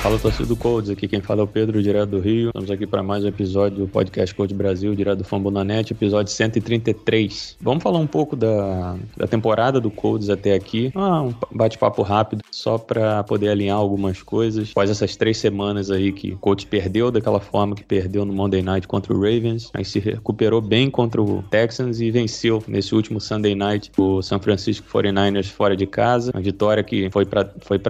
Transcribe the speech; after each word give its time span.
Fala 0.00 0.16
torcida 0.16 0.46
do 0.46 0.54
Codes, 0.54 0.90
aqui 0.90 1.08
quem 1.08 1.20
fala 1.20 1.40
é 1.40 1.44
o 1.44 1.46
Pedro, 1.46 1.82
direto 1.82 2.10
do 2.10 2.20
Rio. 2.20 2.48
Estamos 2.48 2.70
aqui 2.70 2.86
para 2.86 3.02
mais 3.02 3.24
um 3.24 3.28
episódio 3.28 3.78
do 3.78 3.88
podcast 3.88 4.32
Code 4.32 4.54
Brasil, 4.54 4.94
direto 4.94 5.18
do 5.18 5.24
Fambonanet, 5.24 5.92
episódio 5.92 6.32
133. 6.32 7.56
Vamos 7.60 7.82
falar 7.82 7.98
um 7.98 8.06
pouco 8.06 8.36
da, 8.36 8.96
da 9.16 9.26
temporada 9.26 9.80
do 9.80 9.90
Codes 9.90 10.30
até 10.30 10.54
aqui. 10.54 10.92
Ah, 10.94 11.22
um 11.22 11.34
bate-papo 11.50 12.02
rápido, 12.02 12.44
só 12.48 12.78
para 12.78 13.24
poder 13.24 13.48
alinhar 13.48 13.76
algumas 13.76 14.22
coisas. 14.22 14.70
Após 14.70 14.88
essas 14.88 15.16
três 15.16 15.36
semanas 15.36 15.90
aí 15.90 16.12
que 16.12 16.32
o 16.32 16.38
Codes 16.38 16.64
perdeu 16.64 17.10
daquela 17.10 17.40
forma 17.40 17.74
que 17.74 17.82
perdeu 17.84 18.24
no 18.24 18.32
Monday 18.32 18.62
Night 18.62 18.86
contra 18.86 19.12
o 19.12 19.16
Ravens, 19.16 19.68
aí 19.74 19.84
se 19.84 19.98
recuperou 19.98 20.60
bem 20.60 20.88
contra 20.88 21.20
o 21.20 21.42
Texans 21.50 22.00
e 22.00 22.08
venceu 22.12 22.62
nesse 22.68 22.94
último 22.94 23.20
Sunday 23.20 23.56
Night 23.56 23.90
o 23.98 24.22
San 24.22 24.38
Francisco 24.38 24.86
49ers 24.88 25.46
fora 25.50 25.76
de 25.76 25.88
casa. 25.88 26.30
Uma 26.32 26.42
vitória 26.42 26.84
que 26.84 27.10
foi 27.10 27.26
para 27.26 27.50
foi 27.62 27.80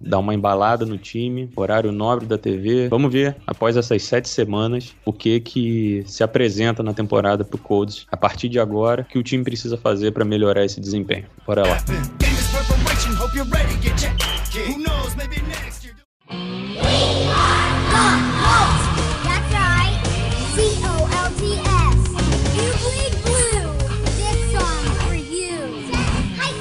dar 0.00 0.18
uma 0.20 0.32
embalada 0.32 0.86
no 0.86 0.96
time, 0.96 1.47
horário 1.56 1.92
nobre 1.92 2.26
da 2.26 2.38
TV. 2.38 2.88
Vamos 2.88 3.12
ver, 3.12 3.36
após 3.46 3.76
essas 3.76 4.02
sete 4.02 4.28
semanas, 4.28 4.94
o 5.04 5.12
que 5.12 5.40
que 5.40 6.02
se 6.06 6.22
apresenta 6.22 6.82
na 6.82 6.92
temporada 6.92 7.44
pro 7.44 7.58
Colts 7.58 8.06
a 8.10 8.16
partir 8.16 8.48
de 8.48 8.58
agora, 8.58 9.04
que 9.04 9.18
o 9.18 9.22
time 9.22 9.44
precisa 9.44 9.76
fazer 9.76 10.12
para 10.12 10.24
melhorar 10.24 10.64
esse 10.64 10.80
desempenho. 10.80 11.26
Bora 11.46 11.66
lá. 11.66 11.78
Famous 14.58 15.14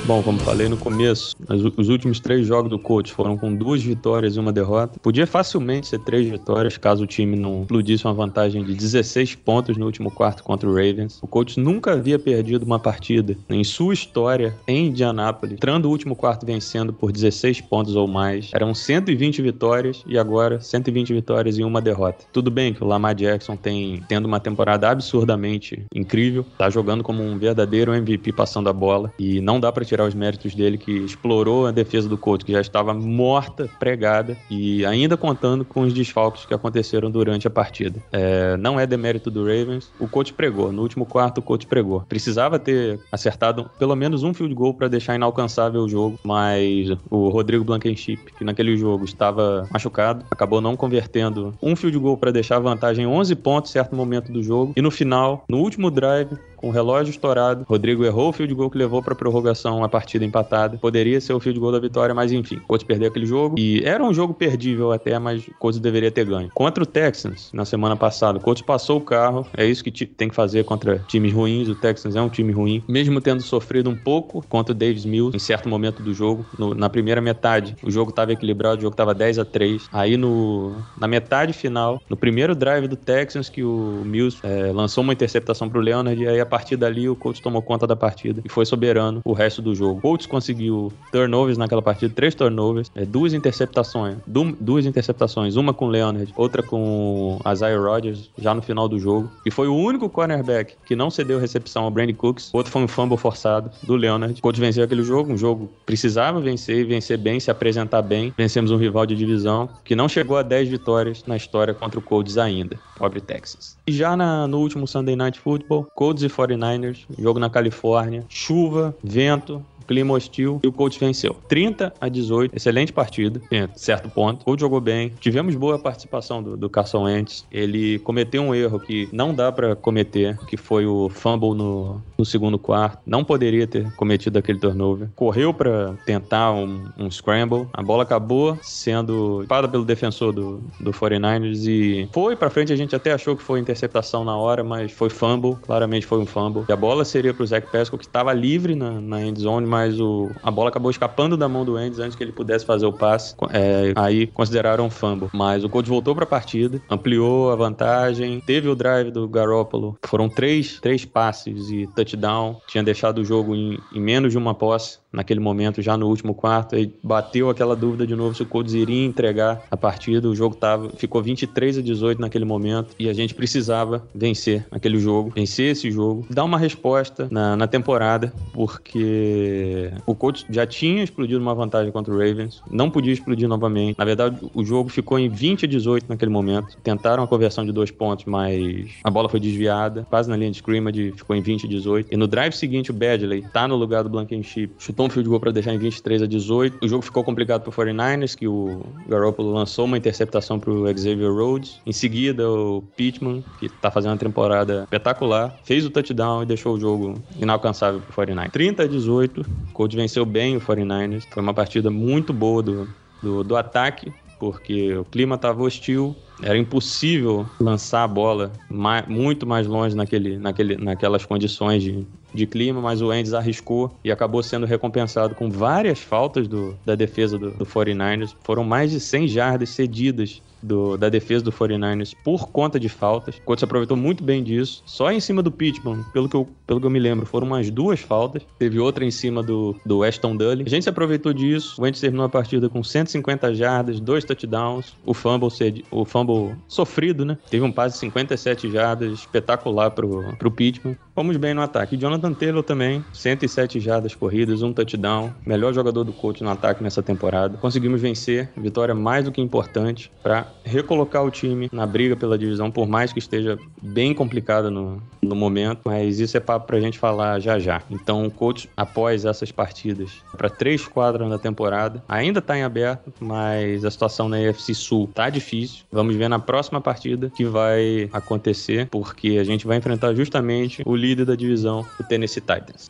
Bom, 0.07 0.23
como 0.23 0.39
falei 0.39 0.69
no 0.69 0.77
começo, 0.77 1.35
os 1.75 1.89
últimos 1.89 2.21
três 2.21 2.47
jogos 2.47 2.69
do 2.69 2.79
coach 2.79 3.11
foram 3.11 3.37
com 3.37 3.53
duas 3.53 3.83
vitórias 3.83 4.37
e 4.37 4.39
uma 4.39 4.53
derrota. 4.53 4.97
Podia 5.01 5.27
facilmente 5.27 5.85
ser 5.85 5.99
três 5.99 6.25
vitórias 6.25 6.77
caso 6.77 7.03
o 7.03 7.05
time 7.05 7.35
não 7.35 7.63
explodisse 7.63 8.05
uma 8.05 8.13
vantagem 8.13 8.63
de 8.63 8.73
16 8.73 9.35
pontos 9.35 9.75
no 9.75 9.85
último 9.85 10.09
quarto 10.09 10.45
contra 10.45 10.69
o 10.69 10.73
Ravens. 10.73 11.19
O 11.21 11.27
coach 11.27 11.59
nunca 11.59 11.91
havia 11.91 12.17
perdido 12.17 12.63
uma 12.63 12.79
partida 12.79 13.35
em 13.49 13.65
sua 13.65 13.93
história 13.93 14.55
em 14.65 14.87
Indianápolis, 14.87 15.55
entrando 15.55 15.87
o 15.87 15.89
último 15.89 16.15
quarto 16.15 16.45
vencendo 16.45 16.93
por 16.93 17.11
16 17.11 17.59
pontos 17.59 17.93
ou 17.93 18.07
mais. 18.07 18.49
Eram 18.53 18.73
120 18.73 19.41
vitórias 19.41 20.05
e 20.07 20.17
agora 20.17 20.61
120 20.61 21.11
vitórias 21.11 21.57
e 21.57 21.65
uma 21.65 21.81
derrota. 21.81 22.23
Tudo 22.31 22.49
bem 22.49 22.73
que 22.73 22.81
o 22.81 22.87
Lamar 22.87 23.13
Jackson 23.13 23.57
tem 23.57 24.01
tendo 24.07 24.25
uma 24.25 24.39
temporada 24.39 24.89
absurdamente 24.89 25.85
incrível, 25.93 26.45
tá 26.57 26.69
jogando 26.69 27.03
como 27.03 27.21
um 27.21 27.37
verdadeiro 27.37 27.93
MVP 27.93 28.31
passando 28.31 28.69
a 28.69 28.73
bola 28.73 29.11
e 29.19 29.41
não 29.41 29.59
dá 29.59 29.69
pra 29.69 29.83
tirar 29.83 29.96
os 30.05 30.13
méritos 30.13 30.53
dele 30.55 30.77
que 30.77 30.91
explorou 30.91 31.67
a 31.67 31.71
defesa 31.71 32.07
do 32.07 32.17
Colts 32.17 32.45
que 32.45 32.51
já 32.51 32.61
estava 32.61 32.93
morta, 32.93 33.69
pregada 33.79 34.37
e 34.49 34.85
ainda 34.85 35.17
contando 35.17 35.63
com 35.65 35.81
os 35.81 35.93
desfalques 35.93 36.45
que 36.45 36.53
aconteceram 36.53 37.09
durante 37.09 37.47
a 37.47 37.49
partida. 37.49 38.01
É, 38.11 38.57
não 38.57 38.79
é 38.79 38.85
demérito 38.85 39.29
do 39.29 39.41
Ravens, 39.41 39.91
o 39.99 40.07
coach 40.07 40.33
pregou. 40.33 40.71
No 40.71 40.81
último 40.81 41.05
quarto, 41.05 41.39
o 41.39 41.41
coach 41.41 41.65
pregou. 41.65 42.01
Precisava 42.07 42.59
ter 42.59 42.99
acertado 43.11 43.69
pelo 43.77 43.95
menos 43.95 44.23
um 44.23 44.33
field 44.33 44.53
goal 44.53 44.73
para 44.73 44.87
deixar 44.87 45.15
inalcançável 45.15 45.81
o 45.81 45.89
jogo, 45.89 46.19
mas 46.23 46.89
o 47.09 47.29
Rodrigo 47.29 47.63
Blankenship, 47.63 48.33
que 48.37 48.43
naquele 48.43 48.77
jogo 48.77 49.05
estava 49.05 49.67
machucado, 49.71 50.25
acabou 50.29 50.61
não 50.61 50.75
convertendo 50.75 51.53
um 51.61 51.75
field 51.75 51.97
goal 51.97 52.17
para 52.17 52.31
deixar 52.31 52.57
a 52.57 52.59
vantagem 52.59 53.05
11 53.05 53.35
pontos 53.35 53.71
em 53.71 53.73
certo 53.73 53.95
momento 53.95 54.31
do 54.31 54.41
jogo. 54.43 54.73
E 54.75 54.81
no 54.81 54.91
final, 54.91 55.43
no 55.47 55.57
último 55.57 55.91
drive, 55.91 56.37
com 56.57 56.67
o 56.67 56.71
relógio 56.71 57.11
estourado, 57.11 57.65
Rodrigo 57.67 58.03
errou 58.03 58.29
o 58.29 58.33
field 58.33 58.53
goal 58.53 58.69
que 58.69 58.77
levou 58.77 59.01
para 59.01 59.15
prorrogação 59.15 59.83
a 59.83 59.89
partida 59.89 60.25
empatada. 60.25 60.77
Poderia 60.77 61.21
ser 61.21 61.33
o 61.33 61.39
field 61.39 61.59
goal 61.59 61.71
da 61.71 61.79
vitória, 61.79 62.13
mas 62.13 62.31
enfim, 62.31 62.59
Colts 62.67 62.85
perdeu 62.85 63.07
aquele 63.09 63.25
jogo 63.25 63.55
e 63.57 63.81
era 63.85 64.03
um 64.03 64.13
jogo 64.13 64.33
perdível 64.33 64.91
até, 64.91 65.17
mas 65.19 65.47
o 65.47 65.53
Colts 65.59 65.79
deveria 65.79 66.11
ter 66.11 66.25
ganho. 66.25 66.49
Contra 66.53 66.83
o 66.83 66.85
Texans, 66.85 67.49
na 67.53 67.63
semana 67.65 67.95
passada, 67.95 68.37
o 68.37 68.41
Colts 68.41 68.61
passou 68.63 68.97
o 68.97 69.01
carro, 69.01 69.45
é 69.55 69.65
isso 69.65 69.83
que 69.83 69.91
tem 70.05 70.29
que 70.29 70.35
fazer 70.35 70.63
contra 70.65 70.99
times 71.07 71.31
ruins. 71.33 71.67
O 71.69 71.75
Texans 71.75 72.15
é 72.15 72.21
um 72.21 72.29
time 72.29 72.51
ruim, 72.51 72.83
mesmo 72.87 73.21
tendo 73.21 73.41
sofrido 73.41 73.89
um 73.89 73.95
pouco 73.95 74.43
contra 74.49 74.73
o 74.73 74.75
Davis 74.75 75.05
Mills 75.05 75.35
em 75.35 75.39
certo 75.39 75.69
momento 75.69 76.01
do 76.01 76.13
jogo. 76.13 76.45
No- 76.57 76.73
na 76.73 76.89
primeira 76.89 77.21
metade, 77.21 77.75
o 77.83 77.91
jogo 77.91 78.09
estava 78.09 78.33
equilibrado, 78.33 78.79
o 78.79 78.81
jogo 78.81 78.93
estava 78.93 79.13
10 79.13 79.37
a 79.39 79.45
3. 79.45 79.87
Aí 79.91 80.17
no, 80.17 80.75
na 80.99 81.07
metade 81.07 81.53
final, 81.53 82.01
no 82.09 82.17
primeiro 82.17 82.55
drive 82.55 82.87
do 82.87 82.95
Texans, 82.95 83.49
que 83.49 83.63
o 83.63 84.01
Mills 84.05 84.39
é, 84.43 84.71
lançou 84.71 85.03
uma 85.03 85.13
interceptação 85.13 85.69
pro 85.69 85.79
Leonard, 85.79 86.21
e 86.21 86.27
aí 86.27 86.39
a 86.39 86.45
partir 86.47 86.75
dali 86.77 87.07
o 87.09 87.15
Colts 87.15 87.39
tomou 87.41 87.61
conta 87.61 87.85
da 87.85 87.95
partida 87.95 88.41
e 88.43 88.49
foi 88.49 88.65
soberano 88.65 89.21
o 89.23 89.33
resto 89.33 89.61
do 89.61 89.75
jogo. 89.75 89.99
O 89.99 90.01
Colts 90.01 90.25
conseguiu 90.25 90.91
turnovers 91.11 91.57
naquela 91.57 91.81
partida, 91.81 92.13
três 92.15 92.33
turnovers, 92.33 92.91
é, 92.95 93.05
duas 93.05 93.33
interceptações, 93.33 94.15
du- 94.25 94.55
duas 94.59 94.85
interceptações, 94.85 95.55
uma 95.55 95.73
com 95.73 95.85
o 95.85 95.89
Leonard, 95.89 96.33
outra 96.35 96.63
com 96.63 97.39
a 97.43 97.53
Isaiah 97.53 97.79
Rodgers, 97.79 98.29
já 98.37 98.53
no 98.53 98.61
final 98.61 98.87
do 98.87 98.99
jogo. 98.99 99.29
E 99.45 99.51
foi 99.51 99.67
o 99.67 99.75
único 99.75 100.09
cornerback 100.09 100.75
que 100.85 100.95
não 100.95 101.09
cedeu 101.09 101.39
recepção 101.39 101.83
ao 101.83 101.91
Brandon 101.91 102.13
Cooks. 102.13 102.51
O 102.53 102.57
outro 102.57 102.71
foi 102.71 102.81
um 102.83 102.87
fumble 102.87 103.17
forçado 103.17 103.69
do 103.83 103.95
Leonard. 103.95 104.37
O 104.37 104.41
Colts 104.41 104.59
venceu 104.59 104.83
aquele 104.83 105.03
jogo, 105.03 105.31
um 105.33 105.37
jogo 105.37 105.69
precisava 105.85 106.39
vencer, 106.39 106.85
vencer 106.85 107.17
bem, 107.17 107.39
se 107.39 107.51
apresentar 107.51 108.01
bem. 108.01 108.33
Vencemos 108.37 108.71
um 108.71 108.77
rival 108.77 109.05
de 109.05 109.15
divisão 109.15 109.69
que 109.83 109.95
não 109.95 110.07
chegou 110.07 110.37
a 110.37 110.41
10 110.43 110.69
vitórias 110.69 111.23
na 111.25 111.35
história 111.35 111.73
contra 111.73 111.99
o 111.99 112.01
Colts 112.01 112.37
ainda. 112.37 112.77
Pobre 112.97 113.21
Texas. 113.21 113.77
E 113.87 113.91
já 113.91 114.15
na- 114.15 114.47
no 114.47 114.59
último 114.59 114.87
Sunday 114.87 115.15
Night 115.15 115.39
Football, 115.39 115.87
Colts 115.95 116.23
e 116.23 116.29
49ers, 116.37 117.05
jogo 117.17 117.39
na 117.39 117.49
Califórnia, 117.49 118.23
chuva, 118.29 118.95
vento, 119.03 119.63
clima 119.87 120.13
hostil 120.13 120.59
e 120.63 120.67
o 120.67 120.71
Colts 120.71 120.97
venceu. 120.97 121.35
30 121.47 121.93
a 121.99 122.09
18, 122.09 122.55
excelente 122.55 122.91
partida, 122.93 123.41
certo 123.75 124.09
ponto. 124.09 124.41
O 124.41 124.45
Colts 124.45 124.61
jogou 124.61 124.81
bem. 124.81 125.13
Tivemos 125.19 125.55
boa 125.55 125.79
participação 125.79 126.43
do, 126.43 126.57
do 126.57 126.69
Carson 126.69 127.03
Wentz. 127.03 127.45
Ele 127.51 127.99
cometeu 127.99 128.43
um 128.43 128.53
erro 128.53 128.79
que 128.79 129.07
não 129.11 129.33
dá 129.33 129.51
pra 129.51 129.75
cometer, 129.75 130.37
que 130.47 130.57
foi 130.57 130.85
o 130.85 131.09
fumble 131.09 131.53
no, 131.53 132.01
no 132.17 132.25
segundo 132.25 132.59
quarto. 132.59 132.99
Não 133.05 133.23
poderia 133.23 133.65
ter 133.65 133.91
cometido 133.95 134.37
aquele 134.37 134.59
turnover. 134.59 135.09
Correu 135.15 135.53
pra 135.53 135.93
tentar 136.05 136.51
um, 136.51 136.85
um 136.97 137.09
scramble. 137.09 137.67
A 137.73 137.81
bola 137.81 138.03
acabou 138.03 138.57
sendo 138.61 139.41
espada 139.41 139.67
pelo 139.67 139.85
defensor 139.85 140.33
do, 140.33 140.61
do 140.79 140.91
49ers 140.91 141.65
e 141.67 142.09
foi 142.11 142.35
pra 142.35 142.49
frente. 142.49 142.73
A 142.73 142.75
gente 142.75 142.95
até 142.95 143.13
achou 143.13 143.35
que 143.35 143.43
foi 143.43 143.59
interceptação 143.59 144.23
na 144.23 144.35
hora, 144.35 144.63
mas 144.63 144.91
foi 144.91 145.09
fumble. 145.09 145.55
Claramente 145.63 146.05
foi 146.05 146.19
um 146.19 146.25
fumble. 146.25 146.65
E 146.67 146.71
a 146.71 146.75
bola 146.75 147.05
seria 147.05 147.33
pro 147.33 147.45
Zach 147.45 147.67
Pascal, 147.71 147.97
que 147.97 148.05
estava 148.05 148.33
livre 148.33 148.75
na, 148.75 148.99
na 148.99 149.21
end 149.23 149.39
zone, 149.39 149.65
mas 149.65 149.76
o, 149.99 150.31
a 150.43 150.51
bola 150.51 150.69
acabou 150.69 150.91
escapando 150.91 151.37
da 151.37 151.47
mão 151.47 151.65
do 151.65 151.79
Endes 151.79 151.99
antes 151.99 152.15
que 152.15 152.23
ele 152.23 152.31
pudesse 152.31 152.65
fazer 152.65 152.85
o 152.85 152.93
passe. 152.93 153.35
É, 153.51 153.93
aí 153.95 154.27
consideraram 154.27 154.85
um 154.85 154.89
fumble. 154.89 155.29
Mas 155.33 155.63
o 155.63 155.69
Colts 155.69 155.89
voltou 155.89 156.15
pra 156.15 156.25
partida, 156.25 156.81
ampliou 156.89 157.51
a 157.51 157.55
vantagem, 157.55 158.39
teve 158.41 158.67
o 158.67 158.75
drive 158.75 159.11
do 159.11 159.27
Garoppolo. 159.27 159.97
Foram 160.05 160.29
três, 160.29 160.79
três 160.79 161.05
passes 161.05 161.69
e 161.69 161.87
touchdown. 161.95 162.59
Tinha 162.67 162.83
deixado 162.83 163.19
o 163.19 163.25
jogo 163.25 163.55
em, 163.55 163.79
em 163.93 163.99
menos 163.99 164.31
de 164.31 164.37
uma 164.37 164.53
posse 164.53 164.99
naquele 165.11 165.39
momento, 165.39 165.81
já 165.81 165.97
no 165.97 166.07
último 166.07 166.33
quarto. 166.33 166.75
Aí 166.75 166.93
bateu 167.03 167.49
aquela 167.49 167.75
dúvida 167.75 168.05
de 168.05 168.15
novo 168.15 168.35
se 168.35 168.43
o 168.43 168.45
Colts 168.45 168.73
iria 168.73 169.05
entregar 169.05 169.63
a 169.69 169.77
partida. 169.77 170.27
O 170.27 170.35
jogo 170.35 170.55
tava, 170.55 170.89
ficou 170.89 171.21
23 171.21 171.77
a 171.77 171.81
18 171.81 172.19
naquele 172.19 172.45
momento 172.45 172.95
e 172.99 173.09
a 173.09 173.13
gente 173.13 173.33
precisava 173.33 174.05
vencer 174.13 174.65
aquele 174.71 174.99
jogo, 174.99 175.31
vencer 175.35 175.71
esse 175.71 175.89
jogo, 175.91 176.25
dar 176.29 176.43
uma 176.43 176.57
resposta 176.57 177.27
na, 177.31 177.55
na 177.55 177.67
temporada, 177.67 178.33
porque 178.53 179.91
o 180.05 180.13
Colts 180.13 180.45
já 180.49 180.65
tinha 180.65 181.03
explodido 181.03 181.41
uma 181.41 181.55
vantagem 181.55 181.91
contra 181.91 182.13
o 182.13 182.17
Ravens, 182.17 182.61
não 182.69 182.89
podia 182.89 183.13
explodir 183.13 183.47
novamente. 183.47 183.97
Na 183.97 184.05
verdade, 184.05 184.37
o 184.53 184.63
jogo 184.63 184.89
ficou 184.89 185.17
em 185.17 185.29
20 185.29 185.65
a 185.65 185.67
18 185.67 186.05
naquele 186.09 186.31
momento. 186.31 186.77
Tentaram 186.83 187.23
a 187.23 187.27
conversão 187.27 187.65
de 187.65 187.71
dois 187.71 187.91
pontos, 187.91 188.25
mas 188.25 188.91
a 189.03 189.09
bola 189.09 189.29
foi 189.29 189.39
desviada, 189.39 190.05
quase 190.09 190.29
na 190.29 190.35
linha 190.35 190.51
de 190.51 190.57
scrimmage, 190.57 191.13
ficou 191.15 191.35
em 191.35 191.41
20 191.41 191.65
a 191.65 191.69
18. 191.69 192.13
E 192.13 192.17
no 192.17 192.27
drive 192.27 192.53
seguinte, 192.53 192.91
o 192.91 192.93
Badley 192.93 193.43
tá 193.53 193.67
no 193.67 193.75
lugar 193.75 194.03
do 194.03 194.09
Blankenship, 194.09 194.71
um 195.05 195.09
field 195.09 195.29
goal 195.29 195.39
para 195.39 195.51
deixar 195.51 195.73
em 195.73 195.77
23 195.77 196.23
a 196.23 196.25
18. 196.27 196.77
O 196.83 196.87
jogo 196.87 197.03
ficou 197.03 197.23
complicado 197.23 197.61
pro 197.61 197.71
49ers, 197.71 198.35
que 198.35 198.47
o 198.47 198.81
Garoppolo 199.07 199.51
lançou 199.53 199.85
uma 199.85 199.97
interceptação 199.97 200.59
pro 200.59 200.85
Xavier 200.87 201.31
Rhodes. 201.31 201.79
Em 201.85 201.91
seguida, 201.93 202.49
o 202.49 202.81
Pittman, 202.95 203.43
que 203.59 203.69
tá 203.69 203.91
fazendo 203.91 204.11
uma 204.11 204.17
temporada 204.17 204.83
espetacular, 204.83 205.55
fez 205.63 205.85
o 205.85 205.89
touchdown 205.89 206.43
e 206.43 206.45
deixou 206.45 206.75
o 206.75 206.79
jogo 206.79 207.15
inalcançável 207.39 208.01
pro 208.01 208.25
49ers. 208.25 208.51
30 208.51 208.83
a 208.83 208.87
18, 208.87 209.41
o 209.41 209.73
Colts 209.73 209.95
venceu 209.95 210.25
bem 210.25 210.57
o 210.57 210.61
49ers. 210.61 211.23
Foi 211.29 211.43
uma 211.43 211.53
partida 211.53 211.89
muito 211.91 212.33
boa 212.33 212.63
do, 212.63 212.87
do, 213.21 213.43
do 213.43 213.55
ataque, 213.55 214.11
porque 214.39 214.95
o 214.95 215.03
clima 215.03 215.35
estava 215.35 215.63
hostil, 215.63 216.15
era 216.43 216.55
impossível 216.57 217.47
lançar 217.59 218.03
a 218.03 218.07
bola 218.07 218.51
ma- 218.69 219.03
muito 219.07 219.47
mais 219.47 219.65
longe 219.65 219.95
naquele, 219.95 220.37
naquele, 220.37 220.77
naquelas 220.77 221.25
condições 221.25 221.81
de, 221.81 222.05
de 222.37 222.47
clima, 222.47 222.79
mas 222.79 223.01
o 223.01 223.07
Wentz 223.07 223.33
arriscou 223.33 223.91
e 224.03 224.11
acabou 224.11 224.41
sendo 224.41 224.65
recompensado 224.65 225.35
com 225.35 225.49
várias 225.49 225.99
faltas 225.99 226.47
do, 226.47 226.77
da 226.85 226.95
defesa 226.95 227.37
do, 227.37 227.51
do 227.51 227.65
49ers. 227.65 228.33
Foram 228.43 228.63
mais 228.63 228.91
de 228.91 228.99
100 228.99 229.27
jardas 229.27 229.69
cedidas 229.69 230.41
do, 230.61 230.97
da 230.97 231.09
defesa 231.09 231.43
do 231.43 231.51
49ers 231.51 232.13
por 232.23 232.49
conta 232.49 232.79
de 232.79 232.89
faltas. 232.89 233.35
O 233.37 233.41
Colts 233.41 233.63
aproveitou 233.63 233.97
muito 233.97 234.23
bem 234.23 234.43
disso. 234.43 234.83
Só 234.85 235.11
em 235.11 235.19
cima 235.19 235.41
do 235.41 235.51
Pittman, 235.51 236.03
pelo 236.13 236.27
que 236.27 236.35
eu, 236.35 236.47
pelo 236.65 236.79
que 236.79 236.85
eu 236.85 236.89
me 236.89 236.99
lembro, 236.99 237.25
foram 237.25 237.47
umas 237.47 237.69
duas 237.69 237.99
faltas. 237.99 238.43
Teve 238.57 238.79
outra 238.79 239.05
em 239.05 239.11
cima 239.11 239.43
do, 239.43 239.75
do 239.85 239.99
Weston 239.99 240.35
Dully. 240.35 240.63
A 240.65 240.69
gente 240.69 240.83
se 240.83 240.89
aproveitou 240.89 241.33
disso. 241.33 241.75
O 241.79 241.83
Wentz 241.83 241.99
terminou 241.99 242.25
a 242.25 242.29
partida 242.29 242.69
com 242.69 242.83
150 242.83 243.53
jardas, 243.53 243.99
dois 243.99 244.23
touchdowns. 244.23 244.95
O 245.05 245.13
fumble, 245.13 245.49
o 245.91 246.05
fumble 246.05 246.55
sofrido, 246.67 247.25
né? 247.25 247.37
Teve 247.49 247.63
um 247.63 247.71
passe 247.71 247.95
de 247.95 247.99
57 247.99 248.71
jardas, 248.71 249.11
espetacular 249.13 249.91
pro, 249.91 250.35
pro 250.37 250.51
Pittman. 250.51 250.97
Fomos 251.13 251.37
bem 251.37 251.53
no 251.53 251.61
ataque. 251.61 251.97
Jonathan 251.97 252.33
Taylor 252.33 252.63
também, 252.63 253.03
107 253.13 253.79
jardas 253.79 254.13
corridas, 254.13 254.61
um 254.61 254.71
touchdown. 254.71 255.33
Melhor 255.45 255.73
jogador 255.73 256.03
do 256.03 256.13
coach 256.13 256.43
no 256.43 256.49
ataque 256.49 256.83
nessa 256.83 257.01
temporada. 257.01 257.57
Conseguimos 257.57 258.01
vencer. 258.01 258.49
Vitória 258.55 258.93
mais 258.93 259.25
do 259.25 259.31
que 259.31 259.41
importante 259.41 260.11
para 260.21 260.46
recolocar 260.63 261.23
o 261.23 261.31
time 261.31 261.69
na 261.71 261.85
briga 261.85 262.15
pela 262.15 262.37
divisão, 262.37 262.69
por 262.69 262.87
mais 262.87 263.13
que 263.13 263.19
esteja 263.19 263.57
bem 263.81 264.13
complicada 264.13 264.69
no, 264.69 265.01
no 265.21 265.35
momento. 265.35 265.81
Mas 265.85 266.19
isso 266.19 266.35
é 266.35 266.39
papo 266.39 266.67
pra 266.67 266.79
gente 266.79 266.97
falar 266.99 267.39
já 267.39 267.59
já. 267.59 267.81
Então 267.89 268.25
o 268.25 268.31
coach, 268.31 268.69
após 268.75 269.25
essas 269.25 269.51
partidas, 269.51 270.11
para 270.35 270.49
três 270.49 270.87
quadras 270.87 271.27
na 271.29 271.37
temporada, 271.37 272.03
ainda 272.07 272.41
tá 272.41 272.57
em 272.57 272.63
aberto, 272.63 273.13
mas 273.19 273.85
a 273.85 273.91
situação 273.91 274.27
na 274.29 274.39
EFC 274.39 274.73
Sul 274.73 275.09
tá 275.13 275.29
difícil. 275.29 275.85
Vamos 275.91 276.15
ver 276.15 276.29
na 276.29 276.39
próxima 276.39 276.81
partida 276.81 277.31
que 277.35 277.45
vai 277.45 278.09
acontecer, 278.11 278.87
porque 278.89 279.37
a 279.39 279.43
gente 279.43 279.65
vai 279.65 279.77
enfrentar 279.77 280.13
justamente 280.13 280.81
o 280.85 280.95
líder 280.95 281.25
da 281.25 281.35
divisão, 281.35 281.85
o 281.99 282.03
Tennessee 282.03 282.41
Titans. 282.41 282.89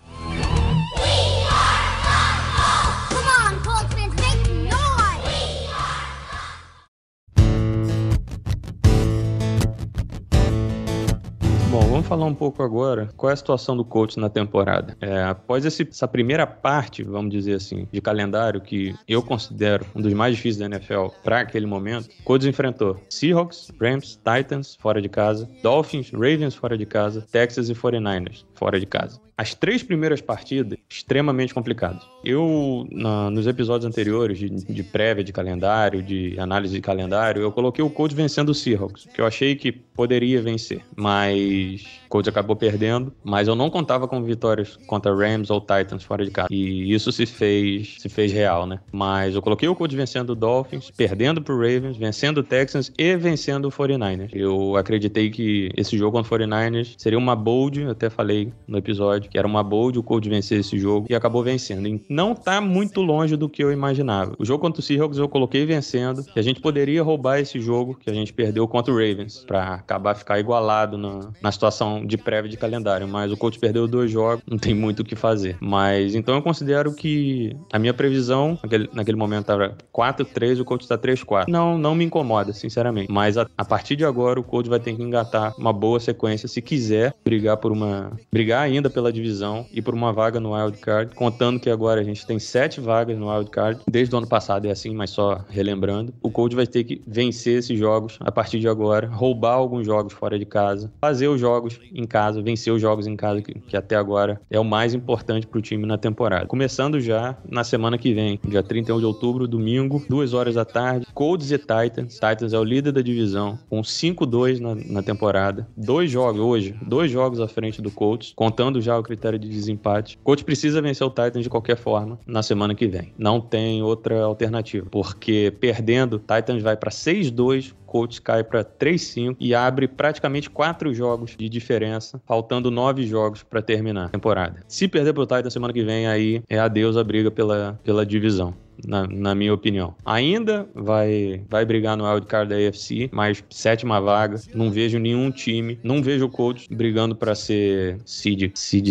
Falar 12.07 12.25
um 12.25 12.33
pouco 12.33 12.63
agora 12.63 13.09
qual 13.17 13.29
é 13.29 13.33
a 13.33 13.35
situação 13.35 13.75
do 13.75 13.83
coach 13.83 14.17
na 14.17 14.29
temporada. 14.29 14.95
É, 15.01 15.23
após 15.23 15.65
esse- 15.65 15.87
essa 15.89 16.07
primeira 16.07 16.47
parte, 16.47 17.03
vamos 17.03 17.31
dizer 17.31 17.55
assim, 17.55 17.85
de 17.91 17.99
calendário, 17.99 18.61
que 18.61 18.95
eu 19.07 19.21
considero 19.21 19.85
um 19.93 20.01
dos 20.01 20.13
mais 20.13 20.35
difíceis 20.35 20.57
da 20.57 20.65
NFL 20.77 21.07
para 21.23 21.41
aquele 21.41 21.65
momento, 21.65 22.07
o 22.19 22.23
Colts 22.23 22.47
enfrentou 22.47 22.97
Seahawks, 23.09 23.71
Rams, 23.79 24.17
Titans 24.23 24.75
fora 24.79 25.01
de 25.01 25.09
casa, 25.09 25.49
Dolphins, 25.61 26.09
Ravens 26.11 26.55
fora 26.55 26.77
de 26.77 26.85
casa, 26.85 27.25
Texas 27.29 27.69
e 27.69 27.73
49ers 27.75 28.45
fora 28.57 28.79
de 28.79 28.85
casa. 28.85 29.19
As 29.37 29.53
três 29.53 29.83
primeiras 29.83 30.19
partidas, 30.19 30.79
extremamente 30.89 31.53
complicadas. 31.53 32.01
Eu, 32.25 32.87
na- 32.91 33.29
nos 33.29 33.45
episódios 33.45 33.85
anteriores 33.85 34.39
de, 34.39 34.49
de 34.49 34.83
prévia 34.83 35.23
de 35.23 35.31
calendário, 35.31 36.01
de 36.01 36.39
análise 36.39 36.73
de 36.73 36.81
calendário, 36.81 37.43
eu 37.43 37.51
coloquei 37.51 37.83
o 37.85 37.89
Colts 37.89 38.15
vencendo 38.17 38.49
o 38.49 38.53
Seahawks, 38.55 39.07
que 39.13 39.21
eu 39.21 39.25
achei 39.27 39.55
que 39.55 39.71
poderia 39.71 40.41
vencer, 40.41 40.81
mas 40.95 41.83
o 42.05 42.09
Colts 42.09 42.27
acabou 42.29 42.55
perdendo, 42.55 43.13
mas 43.23 43.47
eu 43.47 43.55
não 43.55 43.69
contava 43.69 44.07
com 44.07 44.23
vitórias 44.23 44.75
contra 44.87 45.13
Rams 45.13 45.49
ou 45.51 45.59
Titans 45.61 46.03
fora 46.03 46.25
de 46.25 46.31
casa. 46.31 46.47
E 46.51 46.91
isso 46.93 47.11
se 47.11 47.25
fez, 47.25 47.95
se 47.99 48.09
fez 48.09 48.31
real, 48.31 48.65
né? 48.65 48.79
Mas 48.91 49.35
eu 49.35 49.41
coloquei 49.41 49.67
o 49.69 49.75
Colts 49.75 49.95
vencendo 49.95 50.31
o 50.31 50.35
Dolphins, 50.35 50.89
perdendo 50.95 51.41
pro 51.41 51.55
Ravens, 51.57 51.97
vencendo 51.97 52.39
o 52.39 52.43
Texans 52.43 52.91
e 52.97 53.15
vencendo 53.15 53.65
o 53.65 53.71
49ers. 53.71 54.29
Eu 54.33 54.75
acreditei 54.75 55.29
que 55.29 55.69
esse 55.77 55.97
jogo 55.97 56.17
contra 56.17 56.35
o 56.35 56.39
49ers 56.39 56.95
seria 56.97 57.17
uma 57.19 57.35
bold, 57.35 57.83
até 57.85 58.09
falei 58.09 58.46
no 58.67 58.77
episódio, 58.77 59.29
que 59.29 59.37
era 59.37 59.47
uma 59.47 59.63
bold 59.63 59.97
o 59.99 60.03
Colts 60.03 60.29
vencer 60.29 60.59
esse 60.59 60.77
jogo 60.77 61.07
e 61.09 61.15
acabou 61.15 61.43
vencendo. 61.43 61.87
E 61.87 62.01
não 62.09 62.33
tá 62.33 62.59
muito 62.61 63.01
longe 63.01 63.35
do 63.35 63.49
que 63.49 63.63
eu 63.63 63.71
imaginava. 63.71 64.35
O 64.37 64.45
jogo 64.45 64.61
contra 64.61 64.79
o 64.79 64.83
Seahawks 64.83 65.17
eu 65.17 65.29
coloquei 65.29 65.65
vencendo, 65.65 66.23
que 66.23 66.39
a 66.39 66.43
gente 66.43 66.61
poderia 66.61 67.03
roubar 67.03 67.39
esse 67.39 67.59
jogo 67.59 67.95
que 67.95 68.09
a 68.09 68.13
gente 68.13 68.33
perdeu 68.33 68.67
contra 68.67 68.93
o 68.93 68.97
Ravens, 68.97 69.43
pra 69.45 69.75
acabar 69.75 70.15
ficar 70.15 70.39
igualado 70.39 70.97
na, 70.97 71.31
na 71.41 71.51
situação 71.51 72.05
de 72.05 72.17
prévia 72.17 72.49
de 72.49 72.57
calendário, 72.57 73.07
mas 73.07 73.31
o 73.31 73.37
Colts 73.37 73.59
perdeu 73.59 73.87
dois 73.87 74.11
jogos, 74.11 74.43
não 74.49 74.57
tem 74.57 74.73
muito 74.73 75.01
o 75.01 75.05
que 75.05 75.15
fazer. 75.15 75.57
Mas 75.59 76.15
então 76.15 76.35
eu 76.35 76.41
considero 76.41 76.93
que 76.93 77.55
a 77.71 77.79
minha 77.79 77.93
previsão 77.93 78.57
naquele, 78.61 78.89
naquele 78.93 79.17
momento 79.17 79.41
estava 79.41 79.77
4-3, 79.93 80.59
o 80.59 80.65
Colts 80.65 80.87
tá 80.87 80.97
3-4. 80.97 81.45
Não, 81.47 81.77
não 81.77 81.95
me 81.95 82.05
incomoda, 82.05 82.53
sinceramente. 82.53 83.11
Mas 83.11 83.37
a, 83.37 83.47
a 83.57 83.65
partir 83.65 83.95
de 83.95 84.05
agora 84.05 84.39
o 84.39 84.43
Colts 84.43 84.69
vai 84.69 84.79
ter 84.79 84.95
que 84.95 85.01
engatar 85.01 85.53
uma 85.57 85.73
boa 85.73 85.99
sequência 85.99 86.47
se 86.47 86.61
quiser 86.61 87.13
brigar 87.23 87.57
por 87.57 87.71
uma 87.71 88.11
brigar 88.37 88.61
ainda 88.61 88.87
pela 88.87 89.11
divisão 89.11 89.65
e 89.73 89.81
por 89.81 89.95
uma 89.95 90.13
vaga 90.13 90.39
no 90.39 90.53
wild 90.53 90.77
card, 90.77 91.15
contando 91.15 91.59
que 91.59 91.71
agora 91.71 92.01
a 92.01 92.03
gente 92.03 92.23
tem 92.23 92.37
sete 92.37 92.79
vagas 92.79 93.17
no 93.17 93.33
wild 93.33 93.49
card. 93.49 93.81
Desde 93.89 94.13
o 94.13 94.17
ano 94.19 94.27
passado 94.27 94.67
é 94.67 94.69
assim, 94.69 94.93
mas 94.93 95.09
só 95.09 95.43
relembrando. 95.49 96.13
O 96.21 96.29
Colts 96.29 96.55
vai 96.55 96.67
ter 96.67 96.83
que 96.83 97.01
vencer 97.07 97.57
esses 97.57 97.79
jogos 97.79 98.19
a 98.19 98.31
partir 98.31 98.59
de 98.59 98.67
agora, 98.67 99.07
roubar 99.07 99.53
alguns 99.53 99.87
jogos 99.87 100.13
fora 100.13 100.37
de 100.37 100.45
casa, 100.45 100.93
fazer 101.01 101.27
os 101.27 101.41
jogos 101.41 101.79
em 101.91 102.05
casa, 102.05 102.39
vencer 102.39 102.71
os 102.71 102.79
jogos 102.79 103.07
em 103.07 103.15
casa, 103.15 103.41
que, 103.41 103.55
que 103.55 103.75
até 103.75 103.95
agora 103.95 104.39
é 104.51 104.59
o 104.59 104.63
mais 104.63 104.93
importante 104.93 105.47
pro 105.47 105.59
time 105.59 105.87
na 105.87 105.97
temporada. 105.97 106.45
Começando 106.45 106.99
já 106.99 107.35
na 107.49 107.63
semana 107.63 107.97
que 107.97 108.13
vem, 108.13 108.39
dia 108.47 108.61
31 108.61 108.99
de 108.99 109.05
outubro, 109.05 109.47
domingo, 109.47 110.05
2 110.07 110.35
horas 110.35 110.53
da 110.53 110.63
tarde, 110.63 111.07
Colts 111.11 111.51
e 111.51 111.57
Titans. 111.57 112.13
Titans 112.13 112.53
é 112.53 112.59
o 112.59 112.63
líder 112.63 112.91
da 112.91 113.01
divisão, 113.01 113.57
com 113.67 113.81
5-2 113.81 114.59
na, 114.59 114.75
na 114.75 115.01
temporada. 115.01 115.67
Dois 115.75 116.11
jogos 116.11 116.39
hoje, 116.39 116.75
dois 116.85 117.09
jogos 117.09 117.39
à 117.39 117.47
frente 117.47 117.81
do 117.81 117.89
Colts, 117.89 118.26
contando 118.35 118.81
já 118.81 118.97
o 118.97 119.03
critério 119.03 119.39
de 119.39 119.47
desempate. 119.47 120.17
Colts 120.23 120.43
precisa 120.43 120.81
vencer 120.81 121.05
o 121.05 121.09
Titans 121.09 121.43
de 121.43 121.49
qualquer 121.49 121.77
forma 121.77 122.19
na 122.25 122.43
semana 122.43 122.75
que 122.75 122.87
vem. 122.87 123.13
Não 123.17 123.39
tem 123.39 123.81
outra 123.81 124.23
alternativa, 124.23 124.87
porque 124.89 125.53
perdendo, 125.59 126.19
Titans 126.19 126.61
vai 126.61 126.75
para 126.75 126.91
6-2, 126.91 127.73
Colts 127.85 128.19
cai 128.19 128.43
para 128.43 128.63
3-5 128.63 129.35
e 129.39 129.55
abre 129.55 129.87
praticamente 129.87 130.49
quatro 130.49 130.93
jogos 130.93 131.35
de 131.37 131.47
diferença, 131.47 132.21
faltando 132.25 132.69
nove 132.69 133.07
jogos 133.07 133.43
para 133.43 133.61
terminar 133.61 134.05
a 134.05 134.09
temporada. 134.09 134.59
Se 134.67 134.87
perder 134.87 135.13
pro 135.13 135.25
Titans 135.25 135.53
semana 135.53 135.73
que 135.73 135.83
vem, 135.83 136.07
aí 136.07 136.43
é 136.49 136.59
adeus 136.59 136.97
a 136.97 137.03
briga 137.03 137.31
pela, 137.31 137.79
pela 137.83 138.05
divisão. 138.05 138.53
Na, 138.85 139.07
na 139.07 139.35
minha 139.35 139.53
opinião. 139.53 139.95
Ainda 140.05 140.67
vai, 140.73 141.41
vai 141.49 141.65
brigar 141.65 141.97
no 141.97 142.05
wildcard 142.09 142.49
da 142.49 142.55
AFC, 142.55 143.09
mas 143.11 143.43
sétima 143.49 143.99
vaga. 143.99 144.39
Não 144.53 144.71
vejo 144.71 144.99
nenhum 144.99 145.31
time, 145.31 145.79
não 145.83 146.01
vejo 146.01 146.25
o 146.25 146.29
Colts 146.29 146.67
brigando 146.69 147.15
para 147.15 147.35
ser 147.35 147.99
seed, 148.05 148.51
seed 148.55 148.87